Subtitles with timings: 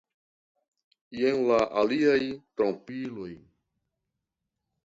[1.17, 3.31] Jen la aliaj trompiloj.